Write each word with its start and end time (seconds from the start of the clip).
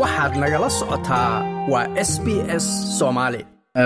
waxaad 0.00 0.32
nagala 0.42 0.68
socotaa 0.78 1.32
waa 1.72 1.86
s 2.10 2.12
b 2.24 2.26
s 2.64 2.66
soomaali 2.98 3.40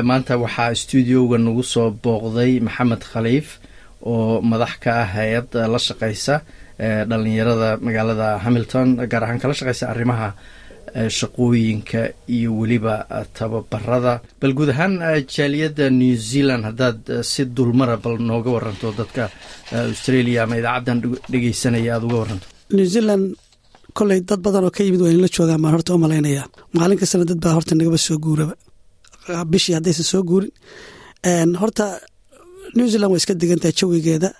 maanta 0.08 0.32
waxaa 0.44 0.70
stuudioga 0.82 1.36
nagu 1.46 1.62
soo 1.72 1.88
booqday 2.04 2.52
maxamed 2.66 3.02
khaliif 3.12 3.46
oo 4.12 4.40
madax 4.50 4.72
ka 4.82 4.90
ah 5.02 5.08
hay'ad 5.16 5.48
la 5.72 5.78
shaqeysa 5.88 6.34
dhalinyarada 7.10 7.68
magaalada 7.86 8.26
hamilton 8.44 8.88
gaar 9.10 9.22
ahaan 9.24 9.40
kala 9.42 9.54
shaqeysa 9.60 9.84
arrimaha 9.92 10.28
shaqooyinka 11.18 12.00
iyo 12.36 12.50
weliba 12.60 12.94
tababarada 13.38 14.14
bal 14.40 14.52
guud 14.58 14.70
ahaan 14.74 14.94
jaaliyadda 15.36 15.84
new 16.00 16.14
zealand 16.30 16.62
haddaad 16.68 16.98
si 17.30 17.42
dulmara 17.56 17.96
bal 18.04 18.16
nooga 18.30 18.50
waranto 18.56 18.88
dadka 19.00 19.24
australia 19.90 20.38
ama 20.44 20.54
idaacaddan 20.60 20.98
dhegeysanaya 21.32 21.90
aada 21.94 22.06
uga 22.08 22.18
waranto 22.22 22.46
new 22.78 22.88
zealand 22.94 23.24
koley 23.98 24.20
dad 24.28 24.40
badan 24.46 24.64
oo 24.66 24.72
ka 24.76 24.80
yimid 24.86 25.00
waa 25.04 25.12
inla 25.14 25.28
joogaan 25.36 25.60
baan 25.62 25.74
horta 25.76 25.90
u 25.94 25.98
malaynaya. 26.04 26.42
Maalin 26.76 26.98
kastana 27.00 27.24
dad 27.30 27.40
baa 27.44 27.54
horta 27.56 27.72
nagaba 27.78 27.98
soo 28.06 28.18
guuraba. 28.24 28.54
Bishii 29.52 29.74
haddaysan 29.76 30.06
soo 30.12 30.22
guurin. 30.28 30.52
Horta 31.60 31.84
new 32.76 32.86
zealand 32.92 33.10
waa 33.12 33.20
iska 33.22 33.34
degantahay 33.40 33.74
jawigeeda. 33.78 34.30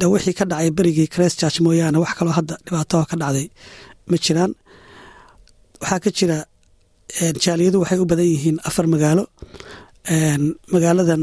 De 0.00 0.04
wixii 0.12 0.34
ka 0.38 0.44
dhacay 0.50 0.70
berigii 0.78 1.08
christ 1.14 1.36
church 1.40 1.58
mooyaane 1.64 1.98
wax 2.04 2.12
kaloo 2.18 2.34
hadda 2.38 2.54
dhibaataho 2.66 3.04
ka 3.10 3.16
dhacday. 3.22 3.46
Ma 4.10 4.16
jiraan. 4.24 4.52
Waxaa 5.82 6.00
ka 6.04 6.10
jira 6.18 6.36
jaaliyadu 7.44 7.76
waxay 7.82 7.98
u 8.02 8.06
badan 8.10 8.26
yihiin 8.32 8.56
afar 8.68 8.86
magaalo. 8.94 9.24
Magaaladan 10.74 11.22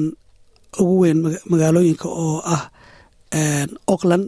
ugu 0.81 0.95
weyn 1.01 1.19
magaalooyinka 1.51 2.07
oo 2.23 2.37
ah 2.55 2.63
auckland 3.91 4.25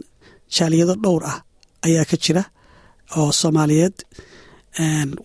jaaliyado 0.56 0.94
dhowr 1.04 1.22
ah 1.32 1.38
ayaa 1.86 2.04
ka 2.10 2.16
jira 2.24 2.42
oo 3.18 3.30
soomaaliyeed. 3.40 3.96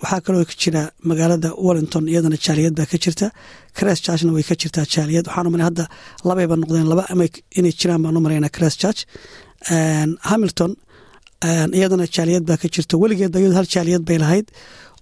Waxaa 0.02 0.22
kaloo 0.26 0.46
ka 0.50 0.54
jira 0.62 0.82
magaalada 1.10 1.50
wellington 1.66 2.04
iyadana 2.12 2.38
jaaliyad 2.46 2.74
baa 2.80 2.86
ka 2.92 2.98
jirta. 3.04 3.28
Christ 3.78 4.02
churchna 4.06 4.32
way 4.36 4.44
ka 4.50 4.56
jirtaa 4.62 4.86
jaaliyad 4.94 5.26
waxaan 5.28 5.48
umala 5.50 5.64
hadda 5.70 5.84
labayba 6.28 6.56
noqdeen 6.62 6.88
laba 6.92 7.04
ama 7.12 7.26
inay 7.60 7.74
jiraan 7.80 8.02
baan 8.04 8.18
u 8.18 8.22
malaynaa 8.26 8.54
christ 8.58 8.78
church. 8.82 9.02
Hamilton 10.30 10.72
iyadana 11.78 12.06
jaaliyad 12.16 12.44
baa 12.50 12.58
ka 12.62 12.68
jirta. 12.76 12.94
Weligeed 13.02 13.32
ba 13.34 13.40
iyadu 13.42 13.56
hal 13.60 13.68
jaaliyad 13.76 14.04
bay 14.10 14.18
lahayd 14.24 14.48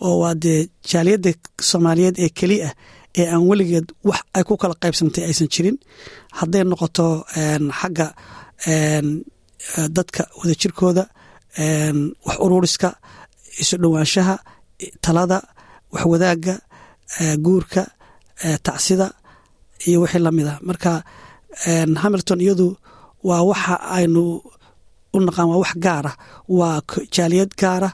oo 0.05 0.15
waa 0.21 0.35
dee 0.43 0.59
jaaliyadda 0.91 1.29
soomaaliyeed 1.69 2.15
ee 2.23 2.29
keli 2.39 2.57
ah 2.67 2.73
ee 3.19 3.25
aan 3.33 3.43
weligeed 3.49 3.87
wax 4.09 4.21
ay 4.37 4.43
ku 4.47 4.53
kala 4.61 4.75
qaybsantay 4.83 5.23
aysan 5.29 5.47
jirin. 5.53 5.77
Hadday 6.39 6.63
noqoto 6.71 7.05
xagga 7.79 8.07
dadka 9.97 10.21
wadajirkooda 10.39 11.03
wax 12.25 12.37
ururiska 12.45 12.89
isu 13.61 13.75
dhowaanshaha 13.81 14.35
talada 15.05 15.37
waxwadaagga 15.93 16.55
guurka 17.45 17.81
tacsida 18.65 19.07
iyo 19.87 19.97
wixii 20.01 20.19
la 20.25 20.31
mid 20.37 20.47
ah. 20.47 20.57
Marka 20.67 20.91
hamilton 22.01 22.39
iyadu 22.45 22.67
waa 23.23 23.41
waxa 23.49 23.75
aynu 23.97 24.23
u 25.13 25.17
naqaan 25.25 25.47
waa 25.51 25.61
wax 25.63 25.73
gaara 25.85 26.11
waa 26.57 26.81
jaaliyad 27.15 27.51
gaara 27.61 27.89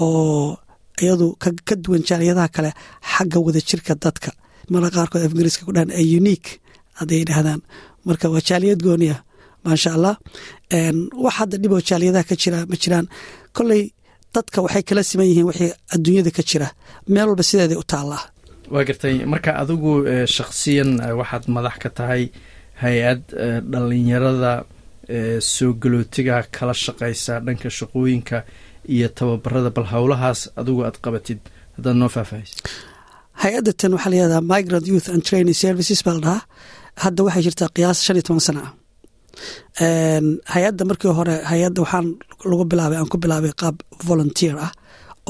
oo 0.00 0.58
iyadu 1.02 1.26
ka 1.66 1.74
duwan 1.82 2.02
jaaliyadaha 2.08 2.48
kale 2.56 2.70
xagga 3.12 3.38
wadajirka 3.46 3.94
dadka. 4.02 4.30
Mara 4.70 4.88
qaarkood 4.94 5.22
afgariiska 5.26 5.62
ku 5.66 5.72
dhahan 5.76 5.90
unique 6.18 6.50
hadday 6.98 7.18
yidhaahdaan. 7.22 7.60
Marka 8.06 8.26
waa 8.32 8.40
jaaliyad 8.48 8.80
gooniya 8.86 9.16
maasha 9.66 9.90
allah 9.96 10.14
wax 11.24 11.34
hadda 11.40 11.56
dhiboo 11.62 11.80
jaaliyadaha 11.88 12.24
ka 12.30 12.34
jira 12.42 12.58
ma 12.70 12.76
jiraan. 12.82 13.06
Kolley 13.56 13.82
dadka 14.34 14.58
waxay 14.64 14.82
kala 14.88 15.02
siman 15.10 15.26
yihiin 15.30 15.46
wixii 15.50 15.70
adduunyada 15.94 16.30
ka 16.36 16.42
jira. 16.50 16.68
Meel 17.12 17.26
walba 17.30 17.44
sideeday 17.50 17.78
u 17.82 17.84
taallaa. 17.92 18.22
Waa 18.74 18.84
gartay 18.88 19.14
marka 19.32 19.50
adigu 19.62 19.92
shakhsiyan 20.36 20.90
waxaad 21.20 21.44
madax 21.56 21.76
ka 21.82 21.88
tahay 21.98 22.22
hay'ad 22.82 23.22
dhalinyarada 23.72 24.52
soo 25.54 25.72
galootiga 25.82 26.36
kala 26.56 26.74
shaqeysa 26.84 27.34
dhanka 27.46 27.68
shaqooyinka 27.78 28.36
iyo 28.94 29.08
tababarada 29.18 29.70
bal 29.76 29.86
howlahaas 29.94 30.40
adigu 30.60 30.80
aad 30.88 30.96
qabatid. 31.04 31.40
Haddaad 31.76 31.96
noo 32.02 32.10
faahfaahaysa 32.16 32.54
hay'adatan 33.42 33.90
waxaa 33.96 34.10
layihahdaa 34.12 34.42
migrant 34.52 34.86
youth 34.92 35.08
and 35.14 35.22
training 35.28 35.56
services 35.64 36.00
baa 36.06 36.14
la 36.16 36.20
dhahaa. 36.26 36.42
Hadda 37.04 37.20
waxay 37.26 37.42
jirtaa 37.46 37.68
qiyaas 37.76 37.98
shan 38.06 38.16
iyo 38.18 38.24
toban 38.28 38.44
sana 38.48 38.60
ah 38.66 38.70
hay'adda 40.54 40.82
markii 40.90 41.12
hore 41.18 41.34
hay'adda 41.50 41.80
waxaan 41.84 42.06
lagu 42.50 42.64
bilaabay 42.70 42.96
aan 43.00 43.08
ku 43.12 43.16
bilaabay 43.24 43.52
qaab 43.60 43.76
volunteer 44.08 44.56
ah 44.66 44.72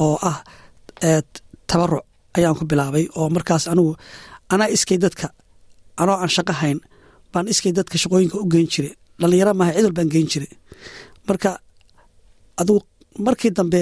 oo 0.05 0.15
ah 0.29 0.37
tabaruc 1.69 2.03
ayaan 2.37 2.55
ku 2.59 2.63
bilaabay 2.71 3.05
oo 3.19 3.27
markaas 3.35 3.63
anigu 3.71 3.91
anaa 4.53 4.69
iskay 4.75 4.97
dadka 5.03 5.27
anoo 6.01 6.15
aan 6.21 6.31
shaqo 6.35 6.53
hayn 6.61 6.79
baan 7.33 7.45
iskay 7.53 7.71
dadka 7.77 7.95
shaqooyinka 8.01 8.37
u 8.43 8.45
geyn 8.53 8.67
jiray 8.73 8.93
dhalinyaro 9.21 9.53
maaha 9.59 9.71
cid 9.75 9.85
walbaan 9.87 10.09
geyn 10.13 10.27
jiray. 10.31 10.51
Marka 11.27 11.49
adigu 12.61 12.79
markii 13.25 13.51
dambe 13.57 13.81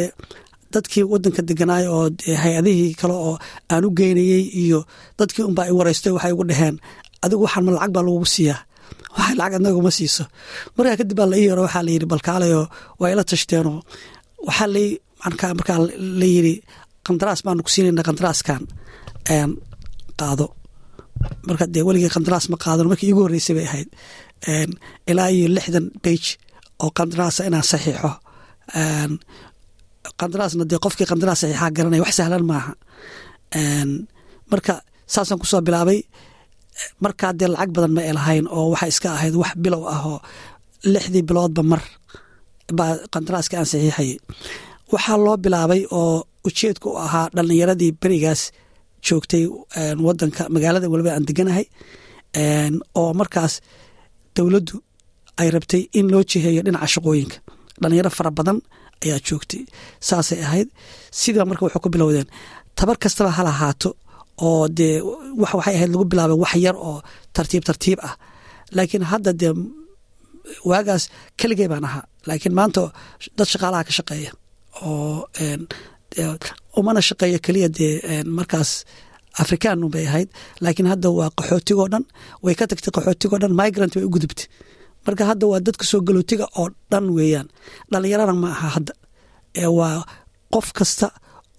dadkii 0.74 1.04
wadanka 1.12 1.42
deganaay 1.50 1.86
oo 1.96 2.04
hay'adihii 2.44 2.92
kale 3.00 3.14
oo 3.28 3.34
aan 3.72 3.84
u 3.88 3.90
geynayey 4.00 4.44
iyo 4.64 4.80
dadkii 5.20 5.44
unbaa 5.50 5.68
i 5.70 5.74
wareystay 5.78 6.12
waxay 6.16 6.32
ugu 6.36 6.46
dhaheen 6.50 6.76
adigu 7.24 7.42
waxaan 7.46 7.64
ma 7.68 7.72
lacag 7.76 7.92
baa 7.96 8.04
lagugu 8.08 8.26
siiyaa 8.36 8.60
waxa 9.18 9.34
lacag 9.40 9.54
adnaguma 9.58 9.92
siiso. 9.98 10.24
Markaa 10.76 10.98
kadib 11.00 11.18
baa 11.20 11.28
la 11.32 11.36
ii 11.42 11.48
yaro 11.50 11.62
waxaa 11.68 11.84
layidhi 11.88 12.08
balkaalayoo 12.14 12.66
waa 13.00 13.10
ila 13.14 13.24
tashteenoo 13.32 13.78
waxaa 14.48 14.68
la 14.76 14.82
markaa 15.60 15.80
la 16.20 16.28
yidhi 16.36 16.54
qandaraas 17.06 17.40
baanu 17.46 17.62
ku 17.66 17.70
siinayna 17.74 18.04
qandaraaskan 18.10 18.62
qaado. 20.20 20.46
Marka 21.48 21.66
dee 21.74 21.84
weligii 21.88 22.12
qandaraas 22.16 22.46
ma 22.52 22.58
qaadano 22.64 22.88
markii 22.92 23.08
iigu 23.10 23.22
horreysay 23.26 23.56
bay 23.58 23.68
ahayd. 23.72 23.90
Ilaa 25.12 25.30
iyo 25.36 25.48
lixdan 25.56 25.86
bage 26.04 26.30
oo 26.84 26.90
qandaraasa 26.98 27.42
inaan 27.50 27.66
saxiixo. 27.72 28.12
Qandaraasna 30.20 30.64
dee 30.72 30.80
qofkii 30.86 31.08
qandaraas 31.12 31.40
saxiixaa 31.42 31.72
garanaya 31.78 32.02
wax 32.06 32.14
sahlan 32.20 32.44
maaha. 32.52 32.72
Marka 34.52 34.74
saasaan 35.14 35.40
ku 35.42 35.46
soo 35.52 35.62
bilaabay 35.68 36.00
markaa 37.04 37.32
dee 37.40 37.50
lacag 37.54 37.72
badan 37.76 37.92
ma 37.98 38.02
elahayn 38.12 38.46
oo 38.58 38.66
waxay 38.74 38.90
iska 38.94 39.08
ahayd 39.18 39.36
wax 39.42 39.54
bilow 39.64 39.84
ah 39.94 40.02
oo 40.12 40.18
lixdii 40.94 41.24
biloodba 41.30 41.62
mar 41.72 41.82
baa 42.78 42.92
qandaraaska 43.14 43.56
aan 43.60 43.68
saxiixayay 43.72 44.12
waxaa 44.94 45.18
loo 45.26 45.36
bilaabay 45.46 45.82
oo 46.00 46.16
ujeedka 46.48 46.86
u 46.90 46.96
ahaa 47.06 47.26
dhalinyaradii 47.36 47.92
berigaas 48.02 48.42
joogtay 49.06 49.44
wadanka 50.08 50.42
magaalada 50.54 50.88
waliba 50.94 51.12
aan 51.16 51.26
deganahay 51.30 51.66
oo 53.00 53.10
markaas 53.20 53.54
dowladdu 54.36 54.76
ay 55.42 55.50
rabtay 55.56 55.82
in 56.00 56.08
loo 56.12 56.24
jiheeyo 56.32 56.62
dhinaca 56.66 56.88
shaqooyinka. 56.94 57.38
Dhalinyaro 57.82 58.10
fara 58.18 58.32
badan 58.38 58.58
ayaa 59.04 59.20
joogtay 59.28 59.62
saasay 60.08 60.40
ahayd. 60.46 60.68
Sidaa 61.20 61.46
marka 61.50 61.64
waxay 61.66 61.82
ku 61.84 61.90
bilowdeen 61.96 62.28
tabar 62.78 62.96
kastaba 63.04 63.30
hal 63.38 63.48
ahaato 63.54 63.90
oo 64.48 64.68
dee 64.78 65.02
waxay 65.42 65.76
ahayd 65.78 65.92
lagu 65.94 66.06
bilaabay 66.12 66.38
wax 66.44 66.54
yar 66.66 66.76
oo 66.88 66.98
tartiib 67.36 67.64
tartiib 67.70 68.00
ah. 68.08 68.14
Laakiin 68.76 69.04
hadda 69.12 69.32
dee 69.42 69.54
waagaas 70.70 71.04
keligey 71.40 71.68
baan 71.72 71.86
ahaa. 71.90 72.04
Laakiin 72.28 72.54
maanta 72.60 72.82
dad 73.38 73.48
shaqaalaha 73.54 73.84
ka 73.88 73.94
shaqeeya 73.98 74.32
oo 74.86 75.28
umana 76.80 77.00
shaqeeyo 77.08 77.40
keliya 77.46 77.70
dee 77.78 77.94
markaas 78.38 78.72
afrikaanu 79.42 79.86
bay 79.94 80.06
ahayd. 80.10 80.30
Laakiin 80.64 80.88
hadda 80.92 81.08
waa 81.20 81.30
qaxootigoo 81.38 81.88
dhan 81.94 82.04
way 82.46 82.56
ka 82.60 82.66
tagtay 82.70 82.92
qaxootigoo 82.96 83.40
dhan 83.42 83.54
migrant 83.62 83.94
way 83.96 84.04
u 84.08 84.10
gudubtay. 84.16 84.48
Marka 85.06 85.24
hadda 85.32 85.46
waa 85.52 85.60
dadka 85.68 85.86
soo 85.92 86.02
galootiga 86.08 86.46
oo 86.60 86.68
dhan 86.92 87.06
weeyaan. 87.18 87.48
Dhalinyarana 87.92 88.34
ma 88.44 88.50
aha 88.56 88.68
hadda. 88.76 88.94
Waa 89.80 90.04
qof 90.54 90.68
kasta 90.78 91.08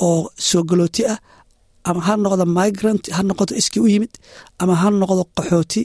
oo 0.06 0.30
soo 0.48 0.62
galooti 0.70 1.02
ah 1.12 1.18
ama 1.88 2.00
ha 2.06 2.12
noqdo 2.24 2.44
migrant 2.58 3.04
ha 3.16 3.20
noqoto 3.28 3.52
iskii 3.60 3.82
u 3.86 3.88
yimid 3.92 4.12
ama 4.62 4.74
ha 4.80 4.86
noqdo 5.02 5.22
qaxooti 5.36 5.82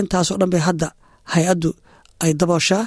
intaasoo 0.00 0.36
dhan 0.40 0.50
bay 0.54 0.62
hadda 0.68 0.88
hay'addu 1.34 1.70
ay 2.24 2.32
dabooshaa 2.40 2.84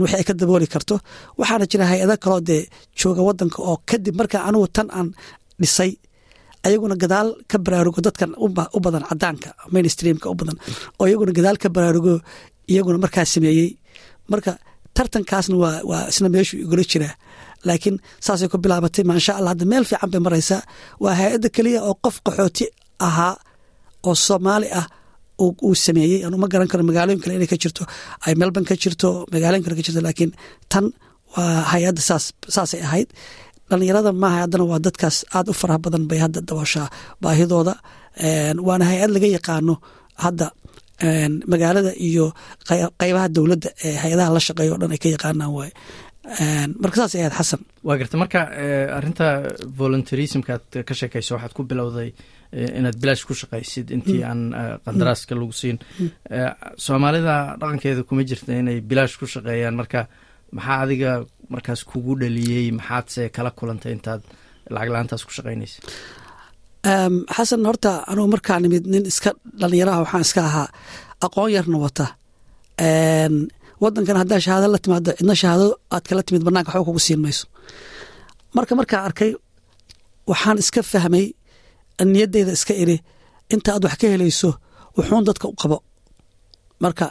wixii 0.00 0.18
ay 0.20 0.24
ka 0.28 0.32
dabooli 0.40 0.66
karto. 0.74 0.94
Waxaana 1.38 1.64
jira 1.70 1.84
hay'ado 1.90 2.14
kaloo 2.24 2.40
dee 2.48 2.62
jooga 2.98 3.22
wadanka 3.28 3.58
oo 3.70 3.76
kadib 3.90 4.14
markaa 4.20 4.42
anigu 4.48 4.66
tan 4.76 4.88
aan 4.98 5.08
dhisay 5.60 5.90
ayaguna 6.66 6.94
gadaal 7.02 7.28
ka 7.50 7.56
baraarugo 7.64 8.00
dadkan 8.06 8.30
u 8.76 8.78
badan 8.84 9.04
cadaanka 9.10 9.48
mainstreamka 9.72 10.26
u 10.32 10.34
badan 10.40 10.56
oo 11.00 11.04
iyaguna 11.10 11.32
gadaal 11.38 11.56
ka 11.62 11.68
baraarugo 11.76 12.12
iyaguna 12.72 12.98
markaa 13.04 13.24
sameeyey. 13.34 13.68
Marka 14.30 14.52
tartankaasna 14.96 15.54
waa 15.90 16.02
isna 16.10 16.28
meeshuu 16.34 16.58
igula 16.64 16.84
jiraa 16.90 17.14
laakiin 17.68 17.96
saasay 18.26 18.48
ku 18.52 18.56
bilaabatay 18.64 19.04
maasha 19.10 19.32
allah 19.38 19.50
hadda 19.54 19.64
meel 19.72 19.84
fiican 19.90 20.10
bay 20.12 20.20
maraysaa. 20.26 20.60
Waa 21.02 21.14
hay'adda 21.20 21.48
keliya 21.56 21.80
oo 21.88 21.94
qof 22.04 22.16
qaxooti 22.26 22.64
ahaa 23.06 23.34
oo 24.08 24.14
soomaali 24.26 24.68
ah 24.80 24.86
uu 25.44 25.74
sameeyey. 25.86 26.20
Anu 26.26 26.36
ma 26.42 26.46
garan 26.52 26.68
karo 26.72 26.82
magaalooyin 26.88 27.20
kale 27.22 27.34
inay 27.38 27.50
ka 27.52 27.56
jirto 27.62 27.82
ay 28.26 28.32
melbourne 28.40 28.66
ka 28.70 28.76
jirto 28.82 29.08
magaalooyin 29.34 29.64
kale 29.66 29.74
ka 29.78 29.82
jirto 29.86 30.00
laakiin 30.06 30.30
tan 30.72 30.84
waa 31.34 31.60
hay'adda 31.72 32.00
saas 32.08 32.24
saasay 32.54 32.80
ahayd. 32.88 33.08
Dhalinyarada 33.70 34.10
maaha 34.22 34.38
haddana 34.44 34.64
waa 34.70 34.80
dadkaas 34.86 35.16
aad 35.36 35.46
u 35.48 35.52
faraha 35.60 35.78
badan 35.84 36.04
bay 36.10 36.18
hadda 36.24 36.40
dabooshaa 36.48 36.86
baahidooda. 37.22 37.74
Waana 38.68 38.84
hay'ad 38.90 39.10
laga 39.14 39.28
yaqaano 39.36 39.74
hadda 40.24 40.46
magaalada 41.52 41.92
iyo 42.08 42.26
qeybaha 43.00 43.26
dowladda 43.36 43.68
ee 43.86 43.94
hay'adaha 44.02 44.30
la 44.36 44.40
shaqeeya 44.46 44.72
o 44.74 44.78
dhan 44.80 44.92
ay 44.94 45.00
ka 45.04 45.08
yaqaanaan 45.14 45.50
waaye 45.56 45.72
marka 46.82 46.96
saas 47.00 47.14
ayaad 47.18 47.34
xasan 47.38 47.60
waa 47.86 47.96
garta 48.00 48.16
marka 48.22 48.40
arinta 48.98 49.26
voluntarismka 49.80 50.50
aad 50.56 50.84
ka 50.88 50.94
sheekayso 51.00 51.34
waxaad 51.36 51.52
ku 51.56 51.62
bilowday 51.70 52.08
inaad 52.78 52.96
bilaash 53.02 53.24
ku 53.28 53.34
shaqaysid 53.40 53.86
intii 53.96 54.22
aan 54.30 54.40
qandaraaska 54.86 55.34
lagu 55.34 55.52
siin. 55.60 55.78
Soomaalida 56.86 57.34
dhaqankeeda 57.60 58.02
kuma 58.08 58.22
jirta 58.30 58.52
inay 58.60 58.78
bilaash 58.90 59.16
ku 59.20 59.26
shaqeeyaan. 59.34 59.74
Marka 59.80 60.00
maxaa 60.56 60.78
adiga 60.84 61.10
markaas 61.54 61.80
kugu 61.90 62.12
dhaliyey? 62.20 62.66
Maxaadse 62.78 63.22
kala 63.36 63.50
kulantay 63.58 63.92
intaad 63.96 64.22
lacag 64.74 64.90
la'aantaas 64.94 65.22
ku 65.26 65.32
shaqaynaysa 65.36 65.78
xasan 67.36 67.62
horta 67.68 67.90
anugu 68.10 68.28
markaa 68.34 68.58
nimid 68.64 68.84
nin 68.92 69.04
iska 69.12 69.30
dhalinyaraha 69.60 69.98
waxaan 70.04 70.24
iska 70.26 70.42
ahaa 70.50 70.68
aqoon 71.26 71.50
yarna 71.56 71.78
wata 71.84 72.06
wadankan 73.82 74.16
haddaa 74.22 74.40
shahaado 74.44 74.68
la 74.74 74.78
timaado 74.84 75.10
cidna 75.18 75.34
shahaado 75.42 75.66
aad 75.94 76.04
kala 76.08 76.22
timid 76.26 76.42
banaanka 76.46 76.70
waxba 76.72 76.84
kugu 76.88 76.98
siin 77.06 77.20
mayso. 77.24 77.46
Marka 78.56 78.72
markaa 78.78 79.00
arkay 79.08 79.30
waxaan 80.30 80.58
iska 80.62 80.80
fahmay 80.92 81.26
niyaddeyda 82.12 82.52
iska 82.58 82.74
iri 82.82 82.96
inta 83.54 83.70
aad 83.74 83.84
wax 83.86 83.94
ka 84.00 84.06
helayso 84.12 84.50
wuxuun 84.96 85.24
dadka 85.28 85.46
u 85.48 85.54
qabo. 85.60 85.76
Marka 86.82 87.06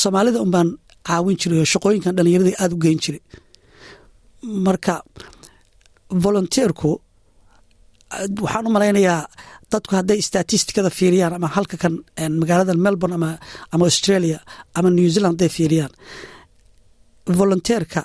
soomaalida 0.00 0.38
un 0.44 0.50
baan 0.54 0.68
caawin 1.06 1.36
jiray 1.40 1.58
oo 1.62 1.64
shaqooyinkan 1.72 2.14
dhalinyarada 2.16 2.52
aada 2.62 2.74
u 2.74 2.78
geyn 2.84 2.98
jiray. 3.04 3.20
Marka 4.66 4.94
volunteerku 6.24 6.90
waxaan 8.44 8.66
u 8.66 8.70
malaynayaa 8.76 9.20
dadku 9.72 9.92
hadday 9.98 10.18
statistikada 10.30 10.90
fiiriyaan 10.98 11.32
ama 11.38 11.48
halka 11.56 11.76
kan 11.82 11.94
magaalada 12.42 12.74
melbourne 12.86 13.16
ama 13.74 13.84
australia 13.90 14.38
ama 14.78 14.88
new 14.98 15.08
zealand 15.14 15.34
hadday 15.34 15.50
fiiriyaan 15.58 15.92
volunteerka 17.40 18.00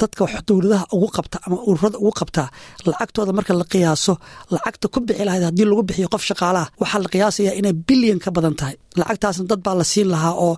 dadka 0.00 0.24
dowladaha 0.48 0.84
ugu 0.96 1.08
qabta 1.16 1.36
ama 1.46 1.56
ururada 1.70 1.98
ugu 2.02 2.12
qabtaa 2.20 2.48
lacagtooda 2.90 3.32
marka 3.38 3.52
la 3.60 3.64
qiyaaso 3.72 4.12
lacagta 4.54 4.86
ku 4.92 4.98
bixi 5.06 5.24
lahayd 5.28 5.44
haddii 5.48 5.66
lagu 5.70 5.82
bixiyo 5.88 6.08
qof 6.14 6.22
shaqaalaha 6.30 6.66
waxaa 6.82 7.00
la 7.04 7.08
qiyaasayaa 7.14 7.54
inay 7.60 7.74
bilyan 7.88 8.18
ka 8.24 8.30
badan 8.36 8.54
tahay. 8.60 8.74
Lacagtaasna 9.00 9.44
dad 9.50 9.60
baa 9.66 9.74
la 9.80 9.84
siin 9.92 10.08
lahaa 10.14 10.34
oo 10.44 10.54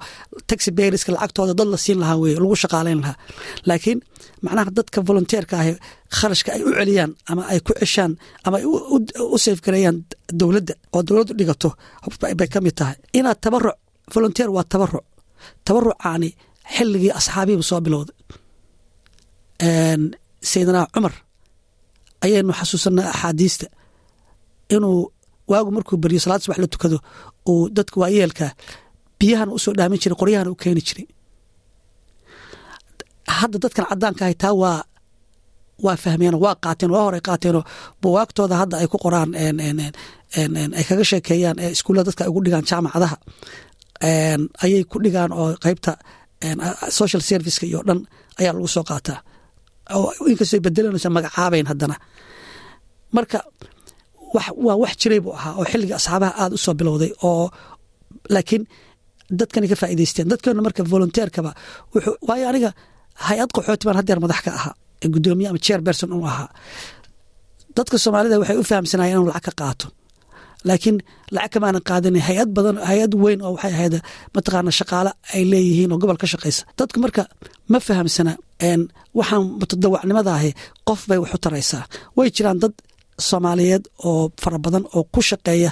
taxi 0.51 0.71
bayriska 0.79 1.11
lacagtooda 1.17 1.53
dad 1.61 1.69
la 1.75 1.79
siin 1.85 1.99
lahaa 2.03 2.17
weye 2.23 2.37
lagu 2.45 2.57
shaqaalayn 2.63 3.01
lahaa. 3.05 3.17
Laakiin 3.69 3.99
macnaha 4.45 4.71
dadka 4.79 4.99
volunteerka 5.09 5.55
ahi 5.63 5.73
kharashka 6.19 6.49
ay 6.57 6.63
u 6.69 6.71
celiyaan 6.79 7.11
ama 7.31 7.43
ay 7.53 7.59
ku 7.67 7.73
ceshaan 7.81 8.13
ama 8.47 8.57
ay 8.61 8.65
u 9.35 9.37
safgareeyaan 9.45 9.97
dowladda 10.41 10.75
oo 10.97 11.01
dowladdu 11.09 11.33
dhigato 11.39 11.71
bay 12.39 12.49
ka 12.55 12.59
mid 12.67 12.75
tahay. 12.81 12.97
Inaad 13.19 13.39
tabaruc 13.45 13.77
volunteer 14.15 14.49
waa 14.57 14.65
tabaruc 14.73 15.05
tabarucaani 15.67 16.29
xilligii 16.77 17.13
asxaabihiiba 17.19 17.65
soo 17.71 17.81
bilowday 17.87 18.17
sayidina 20.51 20.81
cumar 20.95 21.15
ayaynu 22.25 22.53
xasuusanaa 22.59 23.09
axaadiista 23.15 23.67
inuu 24.75 24.99
waagu 25.51 25.71
markuu 25.77 25.97
beriyo 26.03 26.21
salaad 26.25 26.43
subax 26.45 26.59
la 26.63 26.67
tukado 26.75 26.99
uu 27.51 27.69
dadka 27.77 27.97
waayeelka 28.03 28.47
biyahana 29.19 29.53
u 29.53 29.59
soo 29.65 29.73
dhaamin 29.79 29.99
jiray 30.03 30.17
qoryahana 30.21 30.51
u 30.51 30.55
keeni 30.63 30.83
jiray. 30.89 31.07
Hadda 33.39 33.59
dadkan 33.63 33.85
cadaanka 33.91 34.23
ahay 34.25 34.35
taa 34.43 34.55
waa 34.63 34.83
waa 35.85 35.97
fahmeen 36.05 36.35
waa 36.45 36.55
qaateen 36.65 36.91
waa 36.95 37.03
horey 37.07 37.21
qaateenoo 37.29 37.65
buwaagtooda 38.03 38.55
hadda 38.61 38.77
ay 38.83 38.87
ku 38.93 38.99
qoraan 39.05 39.31
ay 40.79 40.85
kaga 40.89 41.05
sheekeeyaan 41.11 41.57
ee 41.65 41.71
iskuullada 41.75 42.07
dadka 42.09 42.23
ay 42.25 42.31
ugu 42.31 42.41
dhigaan 42.45 42.65
jaamacadaha. 42.71 43.17
Ayay 44.65 44.83
ku 44.91 44.97
dhigaan 45.05 45.33
oo 45.41 45.49
qeybta 45.65 45.93
social 46.99 47.23
serviceka 47.29 47.67
iyo 47.71 47.81
dhan 47.89 48.01
ayaa 48.41 48.53
lagu 48.57 48.69
soo 48.77 48.85
qaataa 48.91 49.19
inkastoo 50.31 50.61
bedelanaysa 50.67 51.09
magacaabayn 51.17 51.67
haddana. 51.71 51.97
Marka 53.17 53.39
waa 54.67 54.77
wax 54.83 54.93
jiray 55.01 55.21
buu 55.25 55.33
ahaa 55.39 55.53
oo 55.61 55.65
xilligii 55.73 55.97
asxaabaha 56.01 56.33
aada 56.43 56.55
u 56.55 56.59
soo 56.65 56.75
bilowday 56.81 57.11
oo 57.29 57.45
laakiin 58.35 58.63
dadkani 59.41 59.67
ka 59.73 59.77
faa'idaysteen 59.83 60.27
dadkeena 60.33 60.63
marka 60.67 60.81
volunteerkaba 60.93 61.51
waayo 62.29 62.47
aniga 62.51 62.71
hay'ad 63.27 63.51
qaxooti 63.57 63.85
baan 63.87 63.97
haddeer 64.01 64.19
madax 64.25 64.41
ka 64.47 64.51
ahaa 64.59 64.75
ee 65.05 65.09
guddoomiye 65.15 65.49
ama 65.51 65.59
chair 65.67 65.81
u 66.19 66.25
ahaa. 66.31 66.49
Dadka 67.77 67.97
soomaalida 68.05 68.37
waxay 68.43 68.57
u 68.63 68.65
fahamsanayeen 68.71 69.15
inuu 69.17 69.29
lacag 69.33 69.45
ka 69.47 69.53
qaato 69.61 69.87
laakiin 70.69 70.97
lacag 71.35 71.51
kamaanan 71.55 71.83
qaadanin 71.89 72.23
hay'ad 72.29 72.51
badan 72.57 72.77
hay'ad 72.91 73.13
weyn 73.23 73.41
oo 73.47 73.53
waxay 73.57 73.73
ahayd 73.77 73.95
mataqaana 74.35 74.71
shaqaale 74.81 75.11
ay 75.35 75.43
leeyihiin 75.53 75.93
oo 75.95 75.99
gobol 76.03 76.19
ka 76.23 76.27
shaqaysa 76.33 76.63
dadku 76.79 76.99
marka 77.05 77.23
ma 77.73 77.79
fahamsana 77.87 78.33
waxaan 79.19 79.43
mutadawacnimada 79.61 80.31
ahi 80.39 80.51
qof 80.89 81.01
bay 81.09 81.19
wax 81.23 81.31
u 81.37 81.39
taraysaa. 81.45 81.83
Way 82.17 82.29
jiraan 82.37 82.59
dad 82.63 82.75
soomaaliyeed 83.29 83.85
oo 84.09 84.23
fara 84.43 84.59
badan 84.65 84.85
oo 84.97 85.03
ku 85.15 85.21
shaqeeya 85.31 85.71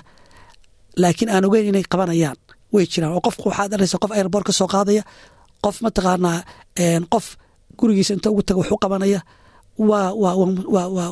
laakiin 1.03 1.31
aan 1.35 1.45
ogeyn 1.49 1.67
inay 1.71 1.85
qabanayaan. 1.93 2.37
Way 2.75 2.85
jiraan 2.93 3.13
oo 3.17 3.21
qofku 3.27 3.45
waxaad 3.51 3.71
araysa 3.77 3.97
qof 4.03 4.13
airboort 4.19 4.45
ka 4.49 4.53
soo 4.59 4.69
qaadaya 4.75 5.03
qof 5.65 5.77
mataqaanaa 5.85 6.39
qof 7.15 7.27
gurigiisa 7.79 8.13
inta 8.17 8.29
ugu 8.33 8.43
taga 8.47 8.59
wax 8.63 8.71
u 8.75 8.79
qabanaya. 8.85 9.21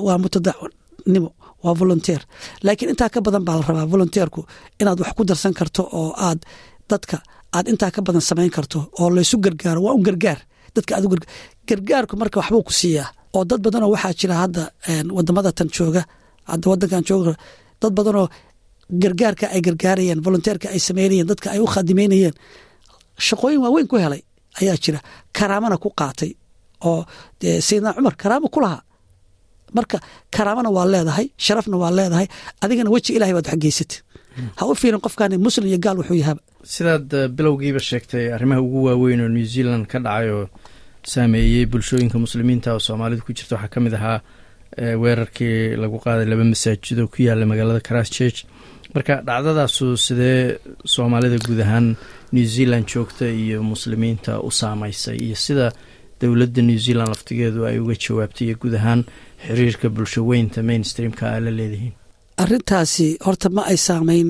Waa 0.07 0.19
mutadacnimo 0.23 1.31
waa 1.67 1.75
volunteer. 1.81 2.21
Laakiin 2.65 2.91
intaa 2.93 3.09
ka 3.15 3.21
badan 3.27 3.45
baa 3.47 3.57
la 3.61 3.65
rabaa 3.69 3.87
volunteerku 3.95 4.41
inaad 4.81 4.99
wax 5.03 5.13
ku 5.19 5.23
darsan 5.31 5.55
karto 5.59 5.83
oo 5.99 6.11
aad 6.27 6.41
dadka 6.91 7.17
aad 7.57 7.67
intaa 7.73 7.91
ka 7.95 8.01
badan 8.07 8.21
samayn 8.29 8.51
karto 8.57 8.79
oo 9.01 9.09
laysu 9.17 9.37
gargaaro. 9.45 9.81
Waa 9.87 9.95
un 9.99 10.03
gargaar. 10.09 10.39
Dadka 10.75 10.93
gargaarku 11.69 12.15
marka 12.21 12.37
waxbuu 12.41 12.63
ku 12.69 12.73
siiyaa. 12.81 13.09
Oo 13.37 13.45
dad 13.51 13.61
badanoo 13.65 13.91
waxaa 13.95 14.15
jira 14.21 14.35
hadda 14.43 14.63
waddamada 15.17 15.51
tan 15.59 15.69
jooga 15.77 16.03
hadda 16.51 16.67
wadankan 16.73 17.03
jooga 17.09 17.33
dad 17.83 17.93
badanoo 17.99 18.27
gargaarka 19.03 19.47
ay 19.55 19.61
gargaarayeen 19.67 20.21
volunteerka 20.27 20.67
ay 20.75 20.79
sameynayeen 20.89 21.27
dadka 21.31 21.49
ay 21.55 21.59
u 21.61 21.67
khadimeynayeen 21.75 22.35
shaqooyin 23.27 23.61
waaweyn 23.65 23.89
ku 23.91 23.97
helay 24.05 24.23
ayaa 24.61 24.77
jira. 24.85 25.01
Karaamana 25.37 25.77
ku 25.83 25.89
qaatay 26.01 26.31
oo 26.89 27.01
sayidna 27.67 27.91
cumar 27.97 28.15
karaamo 28.23 28.49
ku 28.55 28.61
lahaa 28.65 28.83
marka 29.79 29.97
karaamana 30.37 30.71
waa 30.77 30.87
leedahay 30.95 31.27
sharafna 31.47 31.77
waa 31.83 31.91
leedahay 31.99 32.27
adigana 32.65 32.91
weji 32.95 33.11
ilahay 33.17 33.35
baad 33.37 33.47
wax 33.51 33.59
geysatay 33.65 33.99
ha 34.59 34.63
u 34.71 34.75
fiirin 34.81 35.01
qofkan 35.07 35.33
muslim 35.47 35.67
iyo 35.71 35.79
gaal 35.85 35.97
wuxuu 36.01 36.19
yahaba 36.23 36.41
sidaad 36.75 37.09
bilowgiiba 37.37 37.81
sheegtay 37.91 38.25
arrimaha 38.37 38.61
ugu 38.67 38.79
waaweyn 38.87 39.21
oo 39.25 39.29
new 39.37 39.45
zealand 39.55 39.85
ka 39.93 39.99
dhacay 40.07 40.29
oo 40.39 40.45
saameeyey 41.13 41.67
bulshooyinka 41.73 42.19
muslimiinta 42.25 42.69
oo 42.75 42.81
soomaalidu 42.89 43.23
ku 43.27 43.33
jirta 43.39 43.55
waxaa 43.57 43.73
ka 43.75 43.81
mid 43.85 43.95
ahaa 43.99 44.19
weerarkii 45.03 45.77
lagu 45.83 45.99
qaaday 46.05 46.27
laba 46.33 46.45
masaajid 46.53 46.99
oo 47.03 47.09
ku 47.13 47.23
yaalla 47.23 47.47
magaalada 47.47 47.81
christchurch. 47.89 48.45
Marka 48.95 49.15
dhacdadaasu 49.29 49.87
sidee 50.07 50.59
soomaalida 50.95 51.39
guud 51.47 51.61
ahaan 51.65 51.87
new 52.33 52.45
zealand 52.55 52.87
joogta 52.93 53.27
iyo 53.29 53.63
muslimiinta 53.63 54.41
u 54.49 54.51
saameysay 54.51 55.17
iyo 55.27 55.37
sida 55.37 55.67
dowladda 56.21 56.63
new 56.69 56.79
zealand 56.87 57.09
laftigeedu 57.13 57.61
ay 57.69 57.79
uga 57.83 57.95
jawaabtay 58.05 58.45
iyo 58.49 58.57
guud 58.63 58.75
ahaan 58.81 59.01
xiriirka 59.47 59.89
bulsho 59.95 60.21
weynta 60.31 60.63
mainstreamka 60.69 61.25
a 61.37 61.41
la 61.45 61.51
leedihiin. 61.59 61.93
Arintaasi 62.43 63.07
horta 63.27 63.49
ma 63.57 63.63
ay 63.71 63.77
saameyn 63.87 64.29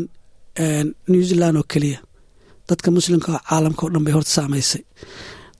new 1.12 1.22
zealand 1.30 1.56
oo 1.60 1.66
keliya. 1.72 1.98
Dadka 2.68 2.88
muslimka 2.90 3.30
oo 3.32 3.40
caalamka 3.48 3.82
o 3.86 3.90
dhan 3.92 4.04
bay 4.06 4.14
horta 4.16 4.30
saameysay 4.38 4.82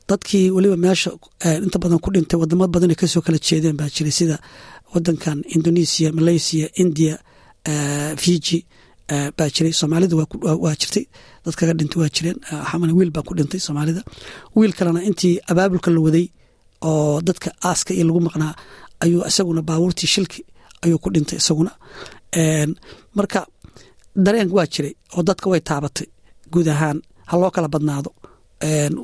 dadkii 0.09 0.51
weliba 0.55 0.77
meesha 0.85 1.11
inta 1.67 1.79
badan 1.83 1.99
ku 2.05 2.11
dhintay 2.15 2.39
wadamo 2.41 2.67
badan 2.75 2.91
ay 2.91 2.99
ka 3.01 3.07
soo 3.13 3.23
kala 3.27 3.39
jeedeen 3.47 3.77
baa 3.81 3.91
jiray 3.95 4.15
sida 4.19 4.37
wadankan 4.95 5.39
indonesia 5.57 6.09
malaysia 6.19 6.67
india 6.83 7.15
fiji 8.23 8.59
baa 9.37 9.49
jiray 9.55 9.73
soomaalida 9.81 10.15
waa 10.65 10.75
jirtay. 10.81 11.05
Dad 11.45 11.55
kaga 11.59 11.73
dhintay 11.79 11.99
waa 12.03 12.11
jireen. 12.17 12.39
Xaman 12.71 12.91
wiil 12.99 13.11
baa 13.17 13.23
ku 13.29 13.33
dhintay 13.39 13.61
soomaalida. 13.67 14.03
Wiil 14.57 14.73
kalena 14.79 15.01
intii 15.09 15.35
abaabulka 15.51 15.91
la 15.95 16.01
waday 16.07 16.27
oo 16.89 17.21
dadka 17.29 17.49
aaska 17.69 17.91
iyo 17.97 18.05
lagu 18.09 18.21
maqnaa 18.27 18.55
ayuu 19.03 19.23
isaguna 19.31 19.63
baabuurtii 19.69 20.07
shilki 20.15 20.41
ayuu 20.85 20.99
ku 21.03 21.09
dhintay 21.15 21.39
isaguna. 21.43 21.73
Marka 23.17 23.41
dareen 24.25 24.51
waa 24.57 24.67
jiray 24.75 24.95
oo 25.17 25.23
dadka 25.29 25.47
way 25.53 25.61
taabatay 25.69 26.07
guud 26.53 26.69
ahaan 26.75 26.99
ha 27.31 27.35
loo 27.41 27.51
kala 27.55 27.69
badnaado. 27.75 28.11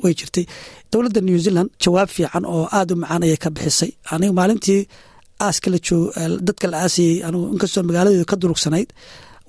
Way 0.03 0.13
jirtay. 0.19 0.45
Dowladda 0.91 1.21
new 1.27 1.37
zealand 1.45 1.69
jawaab 1.83 2.09
fiican 2.15 2.43
oo 2.53 2.63
aada 2.77 2.93
u 2.93 2.97
macaan 3.01 3.23
ayay 3.25 3.37
ka 3.43 3.49
bixisay. 3.55 3.91
Aniga 4.13 4.33
maalintii 4.39 4.81
aaska 5.45 5.67
dadka 6.47 6.65
la 6.71 6.77
aasayey 6.85 7.15
inkastoo 7.53 7.83
magaaladeedu 7.89 8.25
ka 8.31 8.35
durugsanayd 8.41 8.89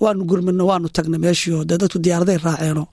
waanu 0.03 0.21
gurmino 0.29 0.63
waanu 0.69 0.87
tagnay 0.95 1.19
meeshii 1.25 1.53
oo 1.57 1.63
dee 1.69 1.77
dadku 1.81 1.97
diyaaraday 2.05 2.37
raaceeno 2.45 2.83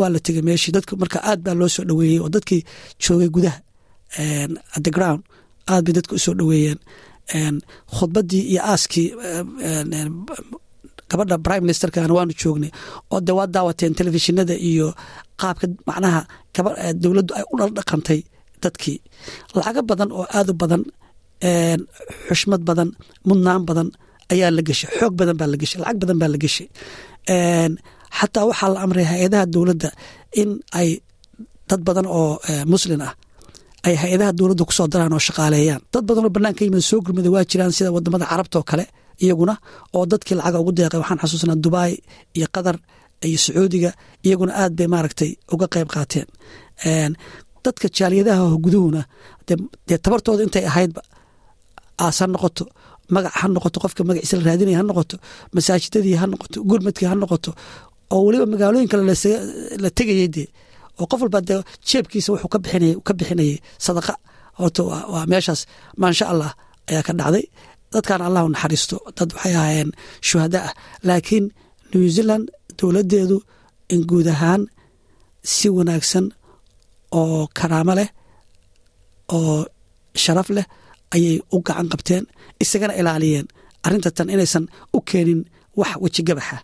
waa 0.00 0.08
la 0.14 0.18
tegay 0.26 0.42
meeshii. 0.48 0.72
Dadku 0.76 0.92
marka 1.02 1.18
aad 1.30 1.40
baa 1.44 1.54
loo 1.60 1.68
soo 1.74 1.84
dhoweeyey 1.88 2.18
oo 2.24 2.28
dadkii 2.34 2.60
joogay 3.02 3.28
gudaha 3.34 3.58
the 4.84 4.90
ground 4.96 5.20
aad 5.72 5.82
bay 5.86 5.92
dadka 5.98 6.12
u 6.14 6.18
soo 6.24 6.34
dhoweeyeen. 6.40 6.78
Khudbaddii 7.96 8.42
iyo 8.52 8.60
aaskii 8.72 9.08
gabadha 11.10 11.36
prime 11.46 11.60
ministerkana 11.66 12.14
waanu 12.18 12.32
joognay 12.40 12.70
oo 13.12 13.20
de 13.26 13.32
waa 13.38 13.46
daawateen 13.54 13.92
telefishinada 13.98 14.54
iyo 14.70 14.86
qaabka 15.40 15.66
macnaha 15.88 16.20
dowladdu 17.02 17.32
ay 17.38 17.44
u 17.52 17.54
dhaqantay 17.76 18.20
dadkii. 18.62 18.98
Lacago 19.54 19.82
badan 19.90 20.10
oo 20.18 20.24
aad 20.38 20.48
u 20.50 20.54
badan 20.62 20.82
xushmad 22.28 22.62
badan 22.68 22.88
mudnaan 23.28 23.62
badan 23.68 23.88
ayaa 24.32 24.50
la 24.56 24.62
geshay 24.68 24.90
xoog 24.98 25.14
badan 25.20 25.36
baa 25.40 25.48
la 25.52 25.56
geshay 25.62 25.78
lacag 25.82 25.98
badan 26.02 26.18
baa 26.22 26.30
la 26.34 26.38
geshay 26.44 26.66
xataa 28.18 28.44
waxaa 28.50 28.70
la 28.74 28.78
amray 28.84 29.06
hay'adaha 29.12 29.44
dowladda 29.54 29.88
in 30.40 30.50
ay 30.80 30.88
dad 31.68 31.80
badan 31.88 32.06
oo 32.18 32.32
muslin 32.72 33.02
ah 33.08 33.12
ay 33.86 33.94
hay'adaha 34.02 34.30
dowladda 34.38 34.62
ku 34.68 34.72
soo 34.78 34.88
daraan 34.92 35.12
oo 35.16 35.22
shaqaaleeyaan. 35.28 35.80
Dad 35.92 36.04
badan 36.08 36.24
oo 36.26 36.32
banaanka 36.36 36.62
yimid 36.66 36.82
soo 36.90 36.98
gurmada 37.04 37.28
waa 37.34 37.44
jiraan 37.50 37.72
sida 37.76 37.90
waddamada 37.96 38.24
carabta 38.30 38.58
kale 38.70 38.84
iyaguna 39.24 39.54
oo 39.96 40.04
dadkii 40.10 40.36
lacaga 40.38 40.58
ugu 40.62 40.72
deeqay 40.78 40.98
waxaan 41.02 41.18
xasuusnaa 41.22 41.58
dubai 41.64 41.92
iyo 42.36 42.46
qatar 42.54 42.76
iyo 43.28 43.38
sacuudiga 43.44 43.90
iyaguna 44.26 44.52
aad 44.62 44.72
bay 44.78 44.88
maaragtay 44.94 45.30
uga 45.54 45.66
qayb 45.74 45.88
qaateen. 45.94 46.28
Dadka 47.64 47.86
jaaliyadaha 47.96 48.42
guduhuna 48.64 49.02
dee 49.88 49.98
tabartooda 50.04 50.42
intay 50.46 50.64
ahaydba 50.70 51.00
ha 52.00 52.26
noqoto 52.34 52.64
magac 53.14 53.34
ha 53.40 53.46
noqoto 53.54 53.78
qofka 53.84 54.02
magaciisa 54.08 54.34
la 54.38 54.44
raadinaya 54.48 54.78
ha 54.80 54.84
noqoto 54.90 55.16
masaajidadii 55.54 56.16
ha 56.20 56.26
noqoto 56.32 56.58
gurmadkii 56.70 57.06
ha 57.10 57.14
noqoto 57.22 57.50
oo 58.14 58.20
weliba 58.26 58.46
magaalooyin 58.52 58.88
kale 58.92 59.02
la 59.84 59.88
tegayay 59.98 60.28
dee 60.36 60.48
oo 61.00 61.06
qof 61.10 61.20
walba 61.24 61.40
dee 61.48 61.58
jeebkiisa 61.88 62.28
wuxuu 62.32 62.50
ka 62.54 62.58
bixinay 62.64 62.92
ka 63.06 63.12
bixinayay 63.18 63.56
sadaqa. 63.86 64.14
Horta 64.60 64.82
waa 65.12 65.24
meeshaas 65.32 65.60
maasha 66.00 66.24
allah 66.32 66.50
ayaa 66.90 67.02
ka 67.08 67.12
dhacday. 67.20 67.44
Dadkan 67.92 68.20
allah 68.26 68.42
u 68.46 68.48
naxariisto 68.54 68.96
dad 69.16 69.30
waxay 69.36 69.54
ahaayeen 69.58 69.90
shuhada 70.28 70.58
ah 70.68 70.72
laakiin 71.08 71.44
new 71.92 72.04
zealand 72.16 72.44
dowladdeedu 72.78 73.36
in 73.94 74.00
guud 74.10 74.28
ahaan 74.34 74.62
si 75.54 75.66
wanaagsan 75.76 76.26
oo 77.20 77.40
karaamo 77.58 77.92
leh 77.98 78.08
oo 79.36 79.56
sharaf 80.22 80.48
leh 80.56 80.66
ayay 81.14 81.36
u 81.54 81.58
gacan 81.66 81.88
qabteen 81.92 82.24
isagana 82.62 82.94
ilaaliyeen. 83.00 83.46
Arrinta 83.86 84.10
tan 84.16 84.28
inaysan 84.34 84.64
u 84.96 84.98
keenin 85.08 85.40
wax 85.80 85.92
wejigabaxa 86.04 86.56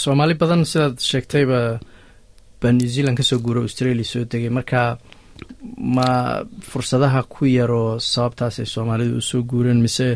soomaali 0.00 0.34
badan 0.42 0.62
sidaad 0.70 0.96
sheegtayba 1.10 1.58
baa 2.60 2.72
new 2.78 2.88
zealand 2.94 3.16
ka 3.18 3.24
soo 3.30 3.38
guura 3.44 3.60
australia 3.66 4.04
soo 4.12 4.24
degay. 4.30 4.50
Marka 4.58 4.80
ma 5.96 6.08
fursadaha 6.70 7.20
ku 7.32 7.42
yaroo 7.58 7.90
sababtaas 8.12 8.56
ay 8.62 8.66
soomaalidu 8.74 9.14
u 9.20 9.28
soo 9.30 9.42
guureen 9.50 9.80
mise 9.86 10.08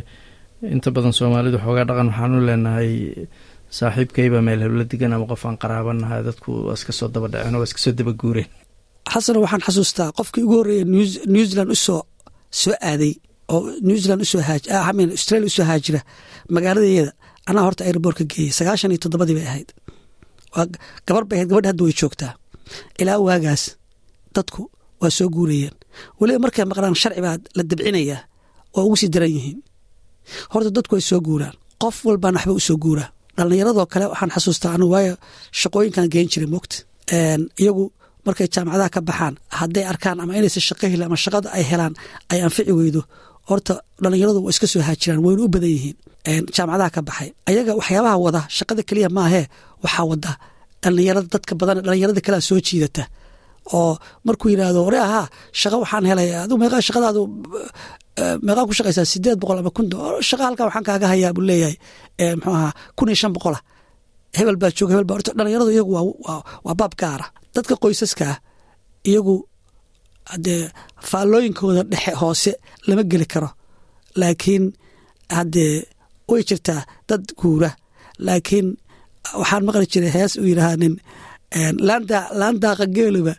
inta 0.75 0.89
badan 0.97 1.13
soomaalidu 1.19 1.59
xoogaa 1.65 1.87
dhaqan 1.89 2.09
waxaanu 2.11 2.37
leenahay 2.49 2.91
saaxiibkayba 3.79 4.39
meel 4.47 4.61
hawla 4.65 4.85
degan 4.93 5.13
ama 5.17 5.27
qof 5.31 5.43
aan 5.47 5.57
qaraabanahay 5.63 6.21
dadku 6.29 6.51
waa 6.67 6.77
iska 6.79 6.93
soo 6.99 7.09
daba 7.15 7.29
dhaceen 7.33 7.57
waa 7.61 7.67
iska 7.69 7.81
soo 7.85 7.93
daba 7.99 8.13
guureen. 8.21 8.49
Xasano 9.13 9.39
waxaan 9.45 9.63
xasuustaa 9.67 10.09
qofkii 10.19 10.43
ugu 10.47 10.55
horreeya 10.61 10.85
new 11.35 11.45
zealand 11.51 11.71
u 11.75 11.79
soo 11.87 12.01
soo 12.61 12.75
aaday 12.91 13.13
oo 13.55 13.59
new 13.87 13.97
zealand 14.03 14.23
u 14.25 14.27
soo 14.33 14.43
haajmin 14.49 15.09
australia 15.17 15.47
u 15.51 15.55
soo 15.57 15.65
haajira 15.71 16.01
magaaladeeda 16.55 17.13
anaa 17.49 17.65
horta 17.67 17.83
aerobortka 17.89 18.25
geeyey 18.33 18.53
sagaashan 18.59 18.91
iyo 18.93 19.01
toddobadii 19.05 19.37
bay 19.39 19.47
ahayd. 19.53 19.69
Waa 20.55 20.67
gabar 21.07 21.25
bay 21.29 21.37
ahayd 21.39 21.49
gabadha 21.51 21.69
hadda 21.71 21.83
way 21.87 21.95
joogtaa. 22.01 22.33
Ilaa 23.01 23.19
waagaas 23.27 23.63
dadku 24.37 24.63
waa 25.03 25.11
soo 25.19 25.29
guurayeen. 25.35 25.75
Weliba 26.21 26.39
markay 26.45 26.65
maqlaan 26.71 26.95
sharci 27.03 27.21
baa 27.27 27.37
la 27.57 27.63
dabcinayaa 27.71 28.21
oo 28.77 28.83
ugu 28.87 28.97
sii 29.01 29.11
daran 29.15 29.33
yihiin. 29.37 29.59
Horta 30.53 30.71
dadku 30.77 30.93
way 30.97 31.05
soo 31.11 31.21
guuraan. 31.27 31.55
Qof 31.83 31.97
walbaan 32.09 32.35
waxba 32.39 32.53
u 32.53 32.61
soo 32.69 32.77
guuraa. 32.85 33.09
Dhallinyaradoo 33.37 33.87
kale 33.93 34.05
waxaan 34.13 34.31
xasuustaa 34.35 34.71
anigu 34.77 34.91
waayo 34.95 35.15
shaqooyinkan 35.61 36.07
geen 36.13 36.29
jiray 36.33 36.49
mogta 36.55 36.77
iyagu 37.63 37.85
markay 38.27 38.47
jaamacadaha 38.55 38.91
ka 38.95 39.01
baxaan 39.09 39.35
hadday 39.59 39.85
arkaan 39.93 40.19
ama 40.23 40.33
inaysan 40.39 40.63
shaqo 40.69 40.85
helin 40.93 41.07
ama 41.09 41.17
shaqada 41.25 41.49
ay 41.57 41.65
helaan 41.71 41.95
ay 42.33 42.39
anfici 42.47 42.73
weydo 42.79 43.01
horta 43.49 43.75
dhallinyaradu 44.03 44.39
waa 44.45 44.53
iska 44.55 44.67
soo 44.73 44.83
haajiraan 44.89 45.21
wayna 45.27 45.43
u 45.45 45.49
badan 45.55 45.71
yihiin. 45.77 45.97
Jaamacadaha 46.57 46.91
ka 46.97 47.01
baxay 47.09 47.29
ayaga 47.51 47.73
waxyaabaha 47.81 48.17
wada 48.25 48.41
shaqada 48.57 48.83
keliya 48.89 49.09
maahee 49.19 49.45
waxaa 49.85 50.05
wada 50.11 50.33
dhallinyarada 50.83 51.29
dadka 51.35 51.53
badan 51.61 51.77
dhallinyarada 51.87 52.21
kalea 52.27 52.41
soo 52.49 52.59
jiidata. 52.67 53.05
Oo 53.77 53.93
markuu 54.27 54.49
yidhaahdo 54.53 54.81
ore 54.89 54.99
ahaa 55.07 55.27
shaqo 55.61 55.77
waxaan 55.85 56.05
helay 56.11 56.29
adu 56.45 56.55
meeqaa 56.63 56.83
shaqadaadu 56.89 57.21
meeqaa 58.47 58.67
ku 58.69 58.73
shaqaysaa 58.79 59.07
sideed 59.13 59.39
boqol 59.43 59.59
ama 59.63 59.71
kun 59.77 59.87
shaqa 60.29 60.43
halkaa 60.49 60.67
waxaan 60.69 60.85
kaaga 60.89 61.07
hayaa 61.13 61.33
buu 61.37 61.45
leeyahay. 61.51 61.77
Muxuu 62.39 62.55
ahaa 62.59 62.73
kun 62.97 63.09
iyo 63.11 63.17
shan 63.23 63.33
boqolah 63.37 63.61
hebel 64.39 64.57
baa 64.63 64.71
jooga 64.79 64.93
hebel 64.95 65.07
baa 65.09 65.17
horta 65.19 65.31
dhallinyaradu 65.39 65.71
iyagu 65.77 65.93
waa 66.67 66.75
baab 66.81 66.93
gaara. 67.01 67.27
Dadka 67.55 67.75
qoysaskaa 67.83 68.35
iyagu 69.11 69.35
haddee 70.31 70.61
faallooyinkooda 71.11 71.83
dhexe 71.93 72.13
hoose 72.23 72.53
lama 72.87 73.03
geli 73.13 73.27
karo. 73.33 73.49
Laakiin 74.21 74.65
haddee 75.37 75.73
way 76.31 76.43
jirtaa 76.49 76.81
dad 77.09 77.25
guura. 77.41 77.71
Laakiin 78.27 78.67
waxaan 79.41 79.63
maqli 79.67 79.87
jiray 79.93 80.13
hees 80.17 80.33
uu 80.41 80.47
yidhaahaa 80.51 80.77
nin 80.83 80.95
laandaaqa 82.41 82.87
geeliba 82.97 83.35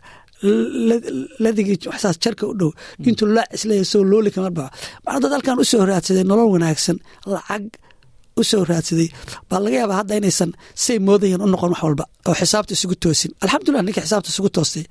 ladigii 1.44 1.78
jarka 2.24 2.44
u 2.46 2.54
dhow. 2.60 2.70
Intuu 3.08 3.28
laac 3.36 3.48
isleeya 3.56 3.84
soo 3.92 4.02
looli 4.10 4.30
kama 4.34 4.50
baxo 4.58 4.72
macna 5.04 5.20
dad 5.22 5.32
halkan 5.34 5.58
u 5.62 5.64
soo 5.70 5.82
raadsaday 5.90 6.24
nolol 6.30 6.48
wanaagsan 6.54 6.96
lacag 7.32 7.64
u 8.40 8.42
soo 8.50 8.62
raadsaday 8.70 9.08
baa 9.48 9.60
laga 9.64 9.76
yaabaa 9.80 9.98
hadda 10.00 10.14
inaysan 10.20 10.50
say 10.84 10.96
moodayeen 11.06 11.42
u 11.44 11.48
noqon 11.52 11.70
wax 11.74 11.82
walba 11.86 12.04
oo 12.28 12.34
xisaabta 12.40 12.72
isugu 12.76 12.96
toosin. 13.04 13.30
Alxamdulilah 13.42 13.82
ninka 13.86 14.00
xisaabta 14.06 14.28
isugu 14.32 14.50
toostay 14.56 14.84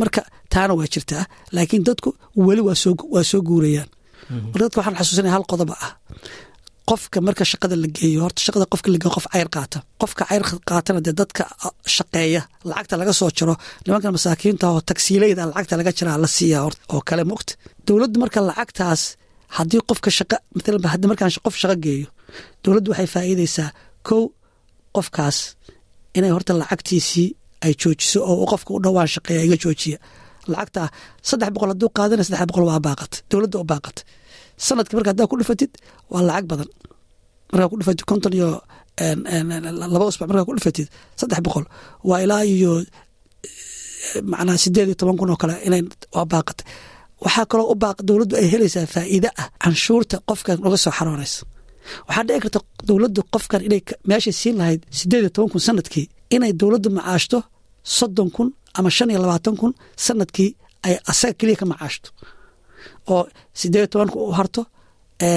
marka 0.00 0.20
taana 0.52 0.72
waa 0.78 0.88
jirtaa 0.94 1.24
laakiin 1.54 1.82
dadku 1.88 2.08
weli 2.46 2.62
waa 2.68 3.24
soo 3.30 3.40
guurayaan. 3.48 3.88
Marka 4.50 4.58
dadka 4.64 4.76
waxaan 4.80 4.96
xasuusanaya 5.00 5.32
hal 5.36 5.44
qodoba 5.52 5.74
ah. 5.86 5.92
Qofka 6.90 7.18
marka 7.26 7.44
shaqada 7.50 7.76
la 7.82 7.88
geeyo 7.96 8.18
horta 8.24 8.40
shaqada 8.46 8.66
qofka 8.72 8.88
la 8.92 8.98
geeyo 9.02 9.12
qof 9.16 9.26
cayr 9.32 9.48
qaata. 9.54 9.78
Qofka 10.00 10.22
cayr 10.30 10.42
qaatana 10.68 11.00
dee 11.06 11.14
dadka 11.20 11.42
shaqeeya 11.96 12.40
lacagta 12.68 12.94
laga 13.00 13.12
soo 13.20 13.30
jaro 13.38 13.54
nimanka 13.86 14.08
masaakiinta 14.16 14.64
oo 14.72 14.80
tagsiileyda 14.88 15.42
lacagta 15.50 15.74
laga 15.80 15.92
jiraa 15.98 16.18
la 16.22 16.28
siiya 16.36 16.58
oo 16.94 17.00
kale 17.08 17.24
mogta 17.30 17.52
dowladdu 17.86 18.16
marka 18.22 18.38
lacagtaas 18.48 19.02
haddii 19.56 19.80
qofka 19.90 20.10
shaqa 20.18 20.36
maalan 20.56 20.90
haddii 20.94 21.08
markaan 21.12 21.30
qof 21.46 21.54
shaqo 21.62 21.76
geeyo 21.84 22.08
dowladdu 22.64 22.88
waxay 22.92 23.08
faa'iideysaa 23.14 23.68
kow 24.08 24.22
qofkaas 24.96 25.36
inay 26.18 26.30
horta 26.34 26.52
lacagtiisii 26.62 27.28
ay 27.64 27.72
joojiso 27.80 28.18
oo 28.30 28.44
qofka 28.52 28.70
u 28.76 28.80
dhowaan 28.84 29.08
shaqeeya 29.14 29.42
iga 29.46 29.56
joojiya. 29.64 29.98
Lacagta 30.52 30.82
saddex 31.28 31.50
boqol 31.54 31.70
hadduu 31.72 31.88
qaadana 31.98 32.22
saddex 32.26 32.44
boqol 32.50 32.64
waa 32.70 32.80
baaqat 32.86 33.12
dowladda 33.30 33.56
oo 33.60 33.66
baaqat 33.72 33.96
sanadki 34.66 34.92
marka 34.96 35.10
haddaa 35.12 35.26
ku 35.30 35.36
dhifatid 35.40 35.70
waa 36.12 36.22
lacag 36.28 36.46
badan. 36.50 36.68
Markaa 37.52 37.68
ku 37.70 37.76
dhifatid 37.80 38.04
konton 38.10 38.32
iyo 38.38 38.48
laba 39.94 40.04
usbac 40.10 40.26
markaa 40.30 40.46
ku 40.48 40.54
dhifatid 40.58 40.86
saddex 41.20 41.40
boqol. 41.46 41.64
Waa 42.08 42.18
ilaa 42.24 42.42
iyo 42.54 42.72
macnaa 44.30 44.58
sideed 44.64 44.88
iyo 44.88 44.96
toban 45.00 45.16
kun 45.18 45.30
oo 45.32 45.38
kale 45.42 45.54
inay 45.66 45.82
waa 46.14 46.26
baaqat 46.32 46.58
waxaa 47.24 47.46
kaloo 47.50 47.68
u 47.72 47.74
baaq 47.82 47.98
dowladdu 48.08 48.34
ay 48.40 48.46
helaysaa 48.52 48.86
faa'iide 48.94 49.28
ah 49.42 49.48
canshuurta 49.62 50.16
qofkan 50.28 50.58
uga 50.66 50.76
soo 50.84 50.92
xaroonaysa. 50.98 51.40
Waxaa 52.08 52.24
dhici 52.28 52.40
karta 52.44 52.60
dowladdu 52.88 53.20
qofkan 53.34 53.60
inay 53.66 53.80
meeshay 54.08 54.34
siin 54.40 54.56
lahayd 54.60 54.80
sideed 54.98 55.22
iyo 55.24 55.30
toban 55.36 55.50
kun 55.52 55.62
sannadkii 55.66 56.06
inay 56.36 56.52
dowladdu 56.60 56.88
macaashto 56.98 57.38
soddon 57.84 58.30
kun 58.36 58.48
ama 58.78 58.90
shan 58.90 59.10
iyo 59.10 59.20
labaatan 59.22 59.56
kun 59.60 59.72
sannadkii 60.04 60.50
ay 60.86 60.94
asaga 61.10 61.34
keliya 61.38 61.56
ka 61.60 61.66
macaashto. 61.66 62.08
Oo 63.12 63.22
sideed 63.60 63.88
toban 63.92 64.08
kun 64.12 64.22
u 64.28 64.32
harto 64.38 64.62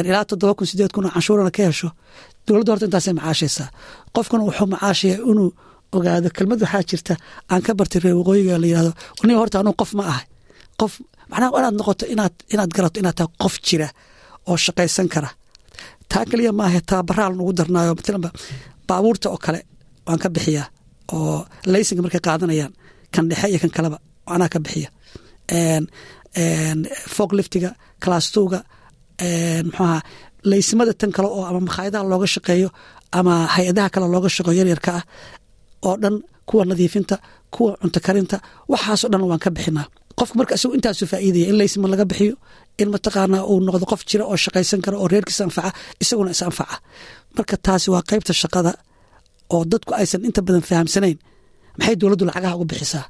ilaa 0.09 0.25
toddoba 0.29 0.53
kun 0.57 0.67
sideed 0.67 0.91
kun 0.93 1.09
canshuurana 1.13 1.51
ka 1.55 1.63
hesho 1.67 1.89
dowladda 2.47 2.71
horta 2.71 2.85
intaasay 2.87 3.13
macaashaysaa. 3.19 3.67
Qofkuna 4.15 4.43
wuxuu 4.47 4.67
macaashaya 4.73 5.17
inuu 5.31 5.49
ogaado 5.95 6.29
kelmad 6.37 6.59
waxaa 6.63 6.83
jirta 6.89 7.13
aan 7.51 7.61
ka 7.65 7.71
bartay 7.79 7.99
reer 8.03 8.15
waqooyiga 8.19 8.57
la 8.61 8.67
yihahdo 8.71 8.91
aniga 9.23 9.39
horta 9.41 9.57
anuu 9.61 9.73
qof 9.81 9.91
ma 9.97 10.03
ahay. 10.11 10.25
Qof 10.79 10.93
macnaha 11.31 11.51
inaad 11.59 11.75
noqoto 11.79 12.05
inaad 12.13 12.33
inaad 12.53 12.71
garato 12.75 12.97
inaad 13.01 13.15
tahay 13.19 13.31
qof 13.41 13.55
jira 13.65 13.87
oo 14.49 14.57
shaqaysan 14.65 15.07
kara. 15.13 15.29
Taa 16.09 16.25
keliya 16.29 16.51
maaha 16.59 16.79
tababaraal 16.89 17.33
nugu 17.37 17.53
darnaayo. 17.59 17.91
Matalanba 17.99 18.29
baabuurta 18.87 19.27
oo 19.33 19.37
kale 19.45 19.59
waan 20.07 20.19
ka 20.23 20.29
bixiyaa 20.35 20.67
oo 21.13 21.45
laysinga 21.73 22.01
markay 22.05 22.21
qaadanayaan 22.27 22.73
kan 23.13 23.25
dhexe 23.29 23.47
iyo 23.51 23.59
kan 23.63 23.71
kaleba 23.77 23.97
anaa 24.33 24.49
ka 24.53 24.59
bixiya. 24.63 24.89
Folk 27.15 27.31
liftiga 27.39 27.69
classtuga 28.03 28.59
muxuaha 29.67 29.97
laysimada 30.51 30.93
tan 30.99 31.11
kale 31.15 31.27
oo 31.37 31.43
ama 31.49 31.59
makhaayadaha 31.67 32.03
looga 32.11 32.27
shaqeeyo 32.35 32.69
ama 33.19 33.33
hay'adaha 33.55 33.89
kale 33.93 34.07
looga 34.13 34.29
shaqeeyo 34.37 34.59
yaryarka 34.61 34.91
ah 34.99 35.03
oo 35.87 35.95
dhan 36.03 36.15
kuwa 36.49 36.63
nadiifinta 36.69 37.15
kuwa 37.53 37.71
cunto 37.81 37.99
karinta 38.05 38.37
waxaasoo 38.71 39.09
dhan 39.13 39.21
waan 39.29 39.39
ka 39.45 39.49
bixinaa. 39.55 39.87
Qofka 40.19 40.35
marka 40.39 40.53
isagu 40.57 40.73
intaasu 40.77 41.03
faa'iidaya 41.11 41.47
in 41.51 41.57
laysma 41.59 41.87
laga 41.93 42.05
bixiyo 42.11 42.33
in 42.81 42.87
mataqaanaa 42.93 43.43
uu 43.51 43.59
noqdo 43.67 43.85
qof 43.91 44.01
jira 44.09 44.23
oo 44.31 44.37
shaqaysan 44.45 44.79
kara 44.85 44.97
oo 45.01 45.07
reerkiisa 45.13 45.43
anfaca 45.47 45.69
isaguna 46.03 46.31
is 46.35 46.41
anfaca. 46.47 46.75
Marka 47.37 47.55
taasi 47.65 47.87
waa 47.93 48.03
qaybta 48.09 48.33
shaqada 48.41 48.71
oo 49.53 49.61
dadku 49.71 49.91
aysan 49.99 50.21
inta 50.27 50.41
badan 50.47 50.63
fahamsanayn 50.69 51.17
maxay 51.77 51.95
dowladdu 52.01 52.23
lacagaha 52.29 52.55
uga 52.57 52.65
bixisaa? 52.71 53.05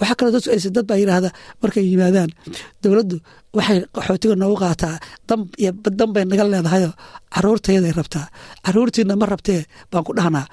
Waxaa 0.00 0.16
kaloo 0.18 0.32
dadku 0.36 0.50
aysan 0.54 0.72
dad 0.76 0.86
baa 0.88 0.98
yidhaahda 1.02 1.30
markay 1.62 1.84
yimaadaan 1.92 2.30
dowladdu 2.82 3.16
waxay 3.56 3.78
qaxootiga 3.94 4.34
noogu 4.40 4.56
qaataa 4.62 4.94
dan 5.98 6.10
bay 6.14 6.24
naga 6.30 6.44
leedahayoo 6.52 6.92
caruurtayaday 7.34 7.92
rabtaa 8.00 8.26
caruurtiina 8.66 9.14
ma 9.20 9.26
rabtee 9.32 9.60
baan 9.90 10.04
ku 10.06 10.12
dhahnaa 10.18 10.44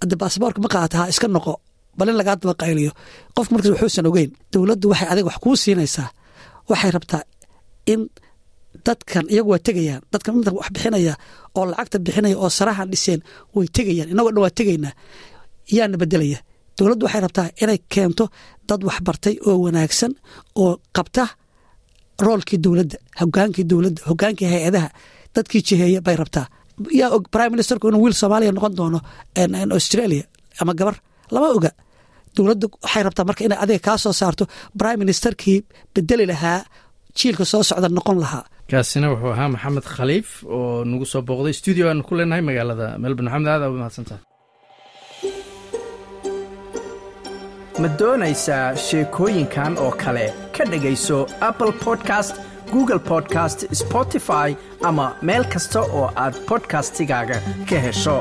hadde 0.00 0.14
baasboorka 0.20 0.58
ma 0.64 0.68
qaata 0.74 0.96
ha 1.00 1.04
iska 1.12 1.26
noqo 1.36 1.52
bal 1.98 2.08
in 2.10 2.16
lagaa 2.20 2.36
daba 2.40 2.54
qayliyo. 2.62 2.90
Qofku 3.36 3.50
markaas 3.54 3.72
wuxuusan 3.74 4.06
ogeyn 4.10 4.30
dowladdu 4.52 4.86
waxay 4.92 5.08
adiga 5.12 5.26
wax 5.30 5.38
kuu 5.44 5.56
siinaysaa 5.62 6.08
waxay 6.70 6.90
rabtaa 6.96 7.22
in 7.92 8.00
dadkan 8.86 9.24
iyagu 9.34 9.50
waa 9.52 9.58
tegayaan. 9.66 10.02
Dadkan 10.12 10.32
inta 10.38 10.50
wax 10.58 10.68
bixinaya 10.74 11.14
oo 11.56 11.64
lacagta 11.70 11.98
bixinaya 12.06 12.36
oo 12.42 12.48
sarahan 12.58 12.88
dhiseen 12.92 13.20
way 13.54 13.66
tegayaan. 13.76 14.08
Inagoo 14.12 14.32
dhan 14.34 14.42
waa 14.44 14.54
tegaynaa 14.58 14.92
yaana 15.76 15.96
bedelaya. 16.02 16.38
Dowladdu 16.78 17.04
waxay 17.06 17.20
rabtaa 17.26 17.46
inay 17.62 17.78
keento 17.92 18.24
dad 18.68 18.80
waxbartay 18.88 19.34
oo 19.48 19.56
wanaagsan 19.64 20.12
oo 20.62 20.72
qabta 20.96 21.24
roolkii 22.26 22.58
dowladda 22.64 22.96
hogaankii 23.20 23.64
dowladda 23.70 24.00
hogaankii 24.08 24.48
hay'adaha. 24.52 24.88
Dadkii 25.34 25.62
jiheeya 25.68 26.00
bay 26.06 26.16
rabtaa. 26.22 26.46
Yaa 27.00 27.10
og 27.16 27.24
prime 27.32 27.50
ministerku 27.54 27.88
inuu 27.88 28.02
wiil 28.04 28.14
soomaaliya 28.20 28.52
noqon 28.56 28.74
doono 28.78 28.98
australia 29.76 30.24
ama 30.60 30.72
gabar 30.78 30.94
lama 31.34 31.48
oga. 31.56 31.70
Dowladda 32.36 32.66
waxay 32.84 33.02
rabtaa 33.06 33.24
marka 33.28 33.42
inay 33.46 33.58
adiga 33.64 33.78
kaa 33.86 33.98
soo 34.04 34.12
saarto 34.20 34.44
prime 34.78 34.96
ministerkii 35.04 35.58
bedeli 35.94 36.26
lahaa 36.32 36.60
jiilka 37.18 37.44
soo 37.52 37.62
socda 37.70 37.88
noqon 37.98 38.18
lahaa. 38.24 38.44
Kaasina 38.70 39.06
wuxuu 39.12 39.32
ahaa 39.36 39.48
maxamed 39.54 39.86
khaliif 39.96 40.28
oo 40.56 40.84
nagu 40.90 41.04
soo 41.12 41.22
booqday 41.28 41.54
stuudio 41.60 41.84
aanu 41.90 42.02
ku 42.08 42.12
leenahay 42.18 42.42
magaalada 42.48 42.86
melbourne. 43.02 43.28
Maxamed 43.30 43.48
aad 43.52 43.62
aa 43.64 43.70
u 43.74 43.78
mahadsantaha 43.82 44.20
ma 47.82 47.88
doonaysaa 48.00 48.66
sheekooyinkan 48.86 49.72
oo 49.84 49.92
kale? 50.02 50.26
Ka 50.56 50.64
dhegayso 50.70 51.18
apple 51.48 51.72
podcast 51.84 52.34
google 52.72 52.98
podcast 53.10 53.58
spotify 53.82 54.48
ama 54.88 55.06
meel 55.28 55.44
kasta 55.52 55.80
oo 55.98 56.06
aad 56.24 56.34
bodkastigaaga 56.48 57.38
ka 57.68 57.78
hesho 57.86 58.16